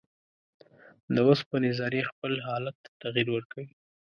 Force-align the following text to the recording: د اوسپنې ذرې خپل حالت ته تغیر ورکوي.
د 1.13 1.15
اوسپنې 1.29 1.69
ذرې 1.79 2.01
خپل 2.09 2.33
حالت 2.47 2.75
ته 2.83 2.89
تغیر 3.01 3.27
ورکوي. 3.35 3.69